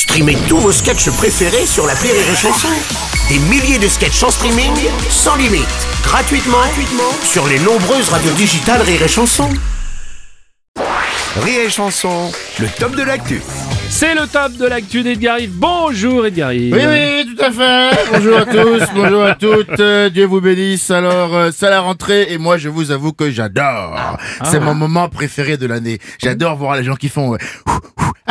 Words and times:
Streamez 0.00 0.38
tous 0.48 0.56
vos 0.56 0.72
sketchs 0.72 1.10
préférés 1.10 1.66
sur 1.66 1.86
la 1.86 1.92
Rire 1.92 2.14
et 2.14 2.34
Chanson. 2.34 2.68
Des 3.28 3.38
milliers 3.38 3.78
de 3.78 3.86
sketchs 3.86 4.22
en 4.22 4.30
streaming, 4.30 4.72
sans 5.10 5.36
limite, 5.36 5.68
gratuitement, 6.02 6.56
gratuitement 6.56 7.12
sur 7.22 7.46
les 7.46 7.58
nombreuses 7.58 8.08
radios 8.08 8.32
digitales 8.32 8.80
Rire 8.80 9.02
et 9.02 9.08
Chanson. 9.08 9.50
Rire 11.42 11.60
et 11.66 11.68
Chanson, 11.68 12.32
le 12.60 12.66
top 12.78 12.96
de 12.96 13.02
l'actu. 13.02 13.42
C'est 13.90 14.14
le 14.14 14.26
top 14.26 14.52
de 14.56 14.64
l'actu 14.64 15.02
d'Edgar 15.02 15.38
Yves. 15.38 15.50
Bonjour 15.52 16.24
Edgar 16.24 16.54
Yves. 16.54 16.72
Oui, 16.74 16.82
oui, 16.86 17.36
tout 17.36 17.44
à 17.44 17.50
fait. 17.50 18.10
Bonjour 18.10 18.38
à 18.38 18.46
tous, 18.46 18.82
bonjour 18.94 19.22
à 19.22 19.34
toutes. 19.34 19.80
Euh, 19.80 20.08
Dieu 20.08 20.24
vous 20.24 20.40
bénisse. 20.40 20.90
Alors, 20.90 21.36
euh, 21.36 21.50
c'est 21.54 21.68
la 21.68 21.80
rentrée 21.80 22.28
et 22.30 22.38
moi, 22.38 22.56
je 22.56 22.70
vous 22.70 22.90
avoue 22.90 23.12
que 23.12 23.30
j'adore. 23.30 24.16
C'est 24.44 24.60
mon 24.60 24.74
moment 24.74 25.10
préféré 25.10 25.58
de 25.58 25.66
l'année. 25.66 25.98
J'adore 26.18 26.56
voir 26.56 26.76
les 26.76 26.84
gens 26.84 26.96
qui 26.96 27.10
font... 27.10 27.34
euh. 27.34 27.38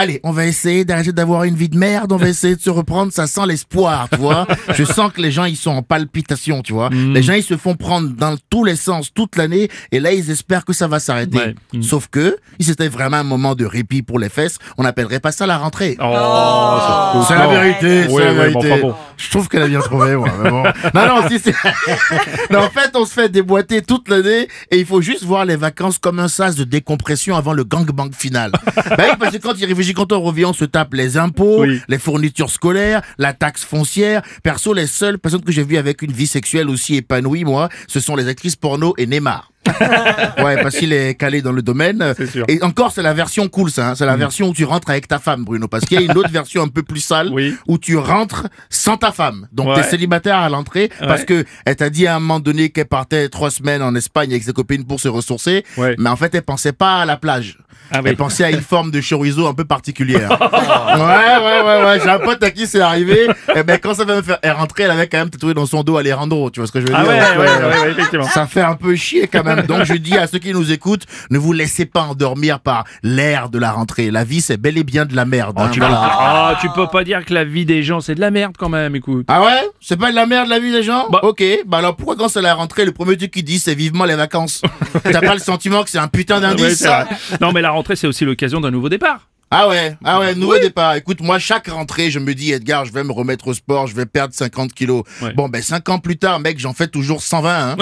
Allez, 0.00 0.20
on 0.22 0.30
va 0.30 0.46
essayer 0.46 0.84
d'arrêter 0.84 1.10
d'avoir 1.12 1.42
une 1.42 1.56
vie 1.56 1.68
de 1.68 1.76
merde. 1.76 2.12
On 2.12 2.16
va 2.18 2.28
essayer 2.28 2.54
de 2.54 2.60
se 2.60 2.70
reprendre. 2.70 3.12
Ça 3.12 3.26
sent 3.26 3.40
l'espoir, 3.48 4.08
tu 4.08 4.18
vois. 4.18 4.46
Je 4.72 4.84
sens 4.84 5.12
que 5.12 5.20
les 5.20 5.32
gens, 5.32 5.44
ils 5.44 5.56
sont 5.56 5.72
en 5.72 5.82
palpitation, 5.82 6.62
tu 6.62 6.72
vois. 6.72 6.88
Les 6.90 7.20
gens, 7.20 7.32
ils 7.32 7.42
se 7.42 7.56
font 7.56 7.74
prendre 7.74 8.10
dans 8.10 8.36
tous 8.48 8.62
les 8.62 8.76
sens 8.76 9.12
toute 9.12 9.34
l'année 9.34 9.68
et 9.90 9.98
là, 9.98 10.12
ils 10.12 10.30
espèrent 10.30 10.64
que 10.64 10.72
ça 10.72 10.86
va 10.86 11.00
s'arrêter. 11.00 11.36
Ouais. 11.38 11.54
Mm. 11.72 11.82
Sauf 11.82 12.06
que, 12.06 12.36
si 12.60 12.66
c'était 12.68 12.86
vraiment 12.86 13.16
un 13.16 13.24
moment 13.24 13.56
de 13.56 13.64
répit 13.64 14.02
pour 14.02 14.20
les 14.20 14.28
fesses, 14.28 14.58
on 14.76 14.84
n'appellerait 14.84 15.18
pas 15.18 15.32
ça 15.32 15.46
la 15.48 15.58
rentrée. 15.58 15.96
Oh, 16.00 17.24
C'est 17.26 17.34
la 17.34 17.48
vérité, 17.48 18.04
c'est 18.06 18.12
Oui, 18.12 18.22
la 18.22 18.30
oui, 18.30 18.36
vérité. 18.36 18.58
mais 18.62 18.72
enfin 18.74 18.80
bon. 18.82 18.94
Je 19.16 19.30
trouve 19.30 19.48
qu'elle 19.48 19.62
a 19.62 19.66
bien 19.66 19.80
trouvé, 19.80 20.14
moi. 20.14 20.28
mais 20.42 20.50
bon. 20.50 20.62
Non, 20.94 21.06
non, 21.08 21.28
si 21.28 21.40
c'est. 21.40 21.54
non, 22.52 22.60
en 22.60 22.70
fait, 22.70 22.90
on 22.94 23.04
se 23.04 23.12
fait 23.12 23.28
déboîter 23.28 23.82
toute 23.82 24.08
l'année 24.08 24.46
et 24.70 24.78
il 24.78 24.86
faut 24.86 25.00
juste 25.02 25.24
voir 25.24 25.44
les 25.44 25.56
vacances 25.56 25.98
comme 25.98 26.20
un 26.20 26.28
sas 26.28 26.54
de 26.54 26.62
décompression 26.62 27.34
avant 27.36 27.52
le 27.52 27.64
gangbang 27.64 28.12
final. 28.14 28.52
bah 28.52 28.96
oui, 28.98 29.16
parce 29.18 29.32
que 29.32 29.38
quand 29.42 29.54
il 29.58 29.64
réfléchit, 29.66 29.87
quand 29.94 30.12
on 30.12 30.20
revient, 30.20 30.44
on 30.46 30.52
se 30.52 30.64
tape 30.64 30.94
les 30.94 31.16
impôts, 31.16 31.62
Oui. 31.62 31.80
les 31.88 31.98
fournitures 31.98 32.50
scolaires, 32.50 33.02
la 33.18 33.32
taxe 33.32 33.64
foncière. 33.64 34.22
Perso, 34.42 34.72
les 34.74 34.86
seules 34.86 35.18
personnes 35.18 35.42
que 35.42 35.52
j'ai 35.52 35.64
vues 35.64 35.76
avec 35.78 36.02
une 36.02 36.12
vie 36.12 36.26
sexuelle 36.26 36.68
aussi 36.68 36.96
épanouie, 36.96 37.44
moi, 37.44 37.68
ce 37.86 38.00
sont 38.00 38.16
les 38.16 38.28
actrices 38.28 38.56
porno 38.56 38.94
et 38.98 39.06
Neymar. 39.06 39.50
ouais, 40.44 40.62
parce 40.62 40.76
qu'il 40.76 40.92
est 40.92 41.14
calé 41.14 41.42
dans 41.42 41.52
le 41.52 41.62
domaine. 41.62 42.14
Sûr. 42.30 42.44
Et 42.48 42.62
encore, 42.62 42.92
c'est 42.92 43.02
la 43.02 43.14
version 43.14 43.48
cool, 43.48 43.70
ça. 43.70 43.90
hein. 43.90 43.94
C'est 43.94 44.06
la 44.06 44.16
version 44.16 44.48
où 44.48 44.52
tu 44.54 44.64
rentres 44.64 44.90
avec 44.90 45.08
ta 45.08 45.18
femme, 45.18 45.44
Bruno. 45.44 45.68
Parce 45.68 45.84
qu'il 45.84 46.00
y 46.00 46.02
a 46.02 46.04
une 46.10 46.16
autre 46.18 46.30
version 46.30 46.62
un 46.62 46.68
peu 46.68 46.82
plus 46.82 47.00
sale 47.00 47.28
Oui. 47.32 47.56
où 47.66 47.78
tu 47.78 47.96
rentres 47.96 48.46
sans 48.70 48.96
ta 48.96 49.12
femme. 49.12 49.46
Donc, 49.52 49.68
Ouais. 49.68 49.74
t'es 49.76 49.82
célibataire 49.82 50.38
à 50.38 50.48
l'entrée 50.48 50.90
parce 51.00 51.24
que 51.24 51.44
elle 51.64 51.76
t'a 51.76 51.90
dit 51.90 52.06
à 52.06 52.16
un 52.16 52.20
moment 52.20 52.40
donné 52.40 52.70
qu'elle 52.70 52.86
partait 52.86 53.28
trois 53.28 53.50
semaines 53.50 53.82
en 53.82 53.94
Espagne 53.94 54.30
avec 54.30 54.42
ses 54.42 54.52
copines 54.52 54.84
pour 54.84 55.00
se 55.00 55.08
ressourcer. 55.08 55.64
Ouais. 55.76 55.94
Mais 55.98 56.08
en 56.10 56.16
fait, 56.16 56.34
elle 56.34 56.42
pensait 56.42 56.72
pas 56.72 56.96
à 57.02 57.04
la 57.04 57.16
plage. 57.16 57.58
Ah 57.90 58.00
oui. 58.02 58.10
Elle 58.10 58.16
pensait 58.16 58.44
à 58.44 58.50
une 58.50 58.60
forme 58.60 58.90
de 58.90 59.00
chorizo 59.00 59.46
un 59.46 59.54
peu 59.54 59.64
particulière. 59.64 60.30
ouais, 60.40 60.98
ouais, 60.98 61.62
ouais, 61.62 61.84
ouais. 61.86 62.00
J'ai 62.02 62.10
un 62.10 62.18
pote 62.18 62.42
à 62.42 62.50
qui 62.50 62.66
c'est 62.66 62.80
arrivé. 62.80 63.28
Et 63.56 63.62
ben, 63.62 63.78
quand 63.82 63.94
ça 63.94 64.04
va 64.04 64.16
me 64.16 64.22
faire, 64.22 64.38
elle 64.42 64.52
rentrait, 64.52 64.82
elle 64.84 64.90
avait 64.90 65.06
quand 65.08 65.18
même 65.18 65.30
tatoué 65.30 65.54
dans 65.54 65.64
son 65.66 65.82
dos 65.82 65.96
Alejandro. 65.96 66.50
Tu 66.50 66.60
vois 66.60 66.66
ce 66.66 66.72
que 66.72 66.80
je 66.80 66.86
veux 66.86 66.92
Ah 66.94 67.02
dire? 67.02 67.10
ouais, 67.12 67.18
Donc, 67.20 67.38
ouais, 67.38 67.46
ouais, 67.66 67.80
ouais, 67.82 67.90
effectivement. 67.92 68.28
ça 68.28 68.46
fait 68.46 68.60
un 68.60 68.74
peu 68.74 68.94
chier 68.94 69.26
quand 69.26 69.42
même. 69.44 69.57
Donc 69.66 69.84
je 69.84 69.94
dis 69.94 70.16
à 70.16 70.26
ceux 70.26 70.38
qui 70.38 70.52
nous 70.52 70.72
écoutent, 70.72 71.04
ne 71.30 71.38
vous 71.38 71.52
laissez 71.52 71.86
pas 71.86 72.02
endormir 72.02 72.60
par 72.60 72.84
l'air 73.02 73.48
de 73.48 73.58
la 73.58 73.72
rentrée. 73.72 74.10
La 74.10 74.24
vie, 74.24 74.40
c'est 74.40 74.56
bel 74.56 74.78
et 74.78 74.84
bien 74.84 75.04
de 75.06 75.16
la 75.16 75.24
merde. 75.24 75.56
hein, 75.58 75.68
Tu, 75.72 75.80
voilà. 75.80 75.98
ah, 76.02 76.58
tu 76.60 76.68
peux 76.70 76.86
pas 76.86 77.04
dire 77.04 77.24
que 77.24 77.34
la 77.34 77.44
vie 77.44 77.64
des 77.64 77.82
gens 77.82 78.00
c'est 78.00 78.14
de 78.14 78.20
la 78.20 78.30
merde 78.30 78.54
quand 78.58 78.68
même, 78.68 78.94
écoute. 78.96 79.24
Ah 79.28 79.42
ouais? 79.42 79.68
C'est 79.80 79.98
pas 79.98 80.10
de 80.10 80.16
la 80.16 80.26
merde 80.26 80.48
la 80.48 80.58
vie 80.58 80.72
des 80.72 80.82
gens? 80.82 81.08
Bah- 81.10 81.20
Ok, 81.22 81.42
bah 81.66 81.78
alors 81.78 81.96
pourquoi 81.96 82.16
quand 82.16 82.28
c'est 82.28 82.42
la 82.42 82.54
rentrée, 82.54 82.84
le 82.84 82.92
premier 82.92 83.16
truc 83.16 83.30
qu'ils 83.30 83.44
disent 83.44 83.64
c'est 83.64 83.74
vivement 83.74 84.04
les 84.04 84.14
vacances? 84.16 84.62
T'as 85.02 85.20
pas 85.20 85.34
le 85.34 85.40
sentiment 85.40 85.82
que 85.84 85.90
c'est 85.90 85.98
un 85.98 86.08
putain 86.08 86.36
Ouais, 86.36 86.54
d'indice 86.56 86.82
vrai. 86.84 87.06
Non 87.40 87.52
mais 87.52 87.60
la 87.62 87.70
rentrée 87.70 87.96
c'est 87.96 88.06
aussi 88.06 88.24
l'occasion 88.24 88.60
d'un 88.60 88.70
nouveau 88.70 88.88
départ. 88.88 89.28
Ah 89.50 89.68
ouais, 89.68 89.96
ah 90.04 90.20
ouais, 90.20 90.34
nouveau 90.34 90.58
départ. 90.58 90.94
Écoute, 90.94 91.20
moi, 91.20 91.38
chaque 91.38 91.68
rentrée, 91.68 92.10
je 92.10 92.18
me 92.18 92.34
dis, 92.34 92.52
Edgar, 92.52 92.84
je 92.84 92.92
vais 92.92 93.02
me 93.02 93.12
remettre 93.12 93.48
au 93.48 93.54
sport, 93.54 93.86
je 93.86 93.94
vais 93.94 94.04
perdre 94.04 94.34
50 94.34 94.74
kilos. 94.74 95.04
Ouais. 95.22 95.32
Bon, 95.32 95.48
ben, 95.48 95.62
5 95.62 95.88
ans 95.88 95.98
plus 95.98 96.18
tard, 96.18 96.38
mec, 96.40 96.58
j'en 96.58 96.74
fais 96.74 96.86
toujours 96.86 97.22
120, 97.22 97.70
hein. 97.70 97.76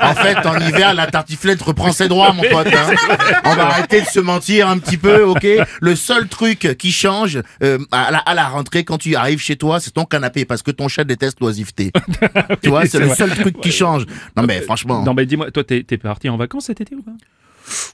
en 0.00 0.14
fait, 0.14 0.36
en 0.46 0.56
hiver, 0.60 0.94
la 0.94 1.08
tartiflette 1.08 1.60
reprend 1.60 1.90
ses 1.90 2.06
droits, 2.06 2.32
mon 2.32 2.42
pote, 2.42 2.68
hein. 2.68 2.94
On 3.44 3.54
va 3.54 3.66
arrêter 3.66 4.00
de 4.02 4.06
se 4.06 4.20
mentir 4.20 4.68
un 4.68 4.78
petit 4.78 4.96
peu, 4.96 5.24
ok? 5.24 5.46
Le 5.80 5.96
seul 5.96 6.28
truc 6.28 6.76
qui 6.78 6.92
change, 6.92 7.42
euh, 7.64 7.78
à, 7.90 8.12
la, 8.12 8.18
à 8.18 8.34
la 8.34 8.48
rentrée, 8.48 8.84
quand 8.84 8.98
tu 8.98 9.16
arrives 9.16 9.40
chez 9.40 9.56
toi, 9.56 9.80
c'est 9.80 9.90
ton 9.90 10.04
canapé, 10.04 10.44
parce 10.44 10.62
que 10.62 10.70
ton 10.70 10.86
chat 10.86 11.04
déteste 11.04 11.40
l'oisiveté. 11.40 11.90
tu 12.62 12.68
vois, 12.68 12.86
c'est 12.86 13.00
le 13.00 13.12
seul 13.14 13.30
truc 13.34 13.60
qui 13.60 13.72
change. 13.72 14.06
Non, 14.36 14.44
mais 14.44 14.60
franchement. 14.60 15.02
Non 15.02 15.14
mais 15.14 15.26
dis-moi, 15.26 15.50
toi 15.50 15.64
t'es 15.64 15.82
parti 15.98 16.28
en 16.28 16.36
vacances 16.36 16.66
cet 16.66 16.80
été 16.80 16.94
ou 16.94 17.02
pas? 17.02 17.12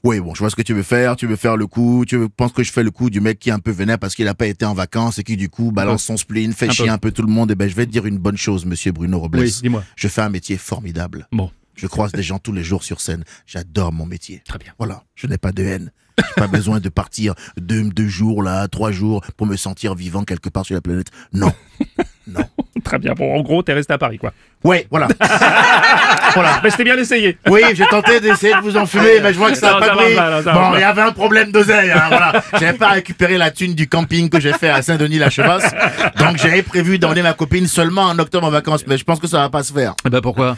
Oui, 0.03 0.19
bon, 0.19 0.33
je 0.33 0.39
vois 0.39 0.49
ce 0.49 0.55
que 0.55 0.61
tu 0.61 0.73
veux 0.73 0.83
faire. 0.83 1.15
Tu 1.15 1.27
veux 1.27 1.35
faire 1.35 1.57
le 1.57 1.67
coup. 1.67 2.05
Tu 2.07 2.17
veux- 2.17 2.29
penses 2.29 2.51
que 2.53 2.63
je 2.63 2.71
fais 2.71 2.83
le 2.83 2.91
coup 2.91 3.09
du 3.09 3.21
mec 3.21 3.39
qui 3.39 3.49
est 3.49 3.53
un 3.53 3.59
peu 3.59 3.71
vénère 3.71 3.99
parce 3.99 4.15
qu'il 4.15 4.27
a 4.27 4.33
pas 4.33 4.47
été 4.47 4.65
en 4.65 4.73
vacances 4.73 5.19
et 5.19 5.23
qui, 5.23 5.37
du 5.37 5.49
coup, 5.49 5.71
balance 5.71 6.03
son 6.03 6.17
spleen, 6.17 6.53
fait 6.53 6.67
Un 6.69 6.71
chier 6.71 6.85
peu. 6.85 6.91
un 6.91 6.97
peu 6.97 7.11
tout 7.11 7.21
le 7.23 7.31
monde. 7.31 7.51
Et 7.51 7.55
ben, 7.55 7.69
je 7.69 7.75
vais 7.75 7.85
te 7.85 7.91
dire 7.91 8.05
une 8.05 8.17
bonne 8.17 8.37
chose, 8.37 8.65
monsieur 8.65 8.91
Bruno 8.91 9.19
Robles. 9.19 9.39
Oui, 9.39 9.55
dis-moi. 9.61 9.83
Je 9.95 10.07
fais 10.07 10.21
un 10.21 10.29
métier 10.29 10.57
formidable. 10.57 11.27
Bon, 11.31 11.49
Je 11.75 11.87
croise 11.87 12.11
des 12.11 12.23
gens 12.23 12.39
tous 12.39 12.51
les 12.53 12.63
jours 12.63 12.83
sur 12.83 13.01
scène. 13.01 13.23
J'adore 13.45 13.91
mon 13.91 14.05
métier. 14.05 14.41
très 14.45 14.57
bien. 14.57 14.73
Voilà. 14.77 15.03
Je 15.15 15.27
n'ai 15.27 15.37
pas 15.37 15.51
de 15.51 15.63
haine. 15.63 15.91
J'ai 16.17 16.33
pas 16.35 16.47
besoin 16.51 16.79
de 16.79 16.89
partir 16.89 17.33
deux, 17.57 17.83
deux 17.83 18.07
jours 18.07 18.41
là, 18.41 18.67
trois 18.67 18.91
jours 18.91 19.21
pour 19.35 19.45
me 19.47 19.57
sentir 19.57 19.95
vivant 19.95 20.23
quelque 20.23 20.49
part 20.49 20.65
sur 20.65 20.75
la 20.75 20.81
planète. 20.81 21.07
Non. 21.33 21.51
Non. 22.27 22.41
Très 22.83 22.97
bien. 22.97 23.13
Bon, 23.13 23.37
en 23.37 23.43
gros, 23.43 23.61
t'es 23.61 23.73
resté 23.73 23.93
à 23.93 23.99
Paris 23.99 24.17
quoi. 24.17 24.33
Ouais, 24.63 24.87
voilà. 24.89 25.07
voilà. 26.33 26.59
Mais 26.63 26.71
c'était 26.71 26.83
bien 26.83 26.97
essayé. 26.97 27.37
Oui, 27.47 27.61
j'ai 27.75 27.85
tenté 27.85 28.19
d'essayer 28.19 28.55
de 28.55 28.61
vous 28.61 28.75
enfumer, 28.77 29.19
mais 29.21 29.31
je 29.31 29.37
vois 29.37 29.51
que 29.51 29.57
ça 29.57 29.73
n'a 29.73 29.79
pas 29.79 29.95
pris. 29.95 30.15
non, 30.15 30.41
ça 30.43 30.53
Bon, 30.53 30.73
il 30.73 30.79
y 30.79 30.83
avait 30.83 31.03
un 31.03 31.11
problème 31.11 31.51
d'oseille, 31.51 31.91
hein, 31.91 32.05
voilà. 32.07 32.43
J'avais 32.59 32.77
pas 32.79 32.89
récupéré 32.89 33.37
la 33.37 33.51
thune 33.51 33.75
du 33.75 33.87
camping 33.87 34.29
que 34.29 34.39
j'ai 34.39 34.53
fait 34.53 34.69
à 34.69 34.81
Saint-Denis-la-Chevasse. 34.81 35.71
Donc, 36.17 36.37
j'avais 36.37 36.63
prévu 36.63 36.97
d'emmener 36.97 37.21
ma 37.21 37.33
copine 37.33 37.67
seulement 37.67 38.05
en 38.05 38.17
octobre 38.17 38.47
en 38.47 38.51
vacances, 38.51 38.87
mais 38.87 38.97
je 38.97 39.03
pense 39.03 39.19
que 39.19 39.27
ça 39.27 39.37
va 39.37 39.49
pas 39.49 39.61
se 39.61 39.71
faire. 39.71 39.93
Bah 40.09 40.19
pourquoi? 40.21 40.57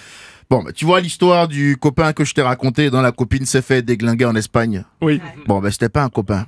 Bon, 0.49 0.63
bah, 0.63 0.71
tu 0.73 0.85
vois 0.85 1.01
l'histoire 1.01 1.49
du 1.49 1.75
copain 1.77 2.13
que 2.13 2.23
je 2.23 2.33
t'ai 2.33 2.41
raconté 2.41 2.89
dont 2.89 3.01
la 3.01 3.11
copine 3.11 3.45
s'est 3.45 3.61
fait 3.61 3.81
déglinguer 3.81 4.25
en 4.25 4.35
Espagne? 4.35 4.85
Oui. 5.01 5.19
Bon, 5.45 5.59
ben, 5.59 5.69
c'était 5.71 5.89
pas 5.89 6.03
un 6.03 6.09
copain. 6.09 6.45